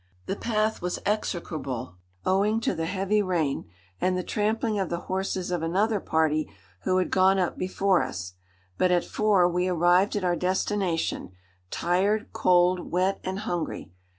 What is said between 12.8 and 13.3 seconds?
wet,